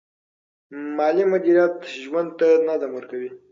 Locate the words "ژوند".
2.01-2.29